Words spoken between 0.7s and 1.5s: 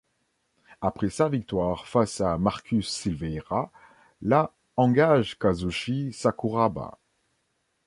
Après sa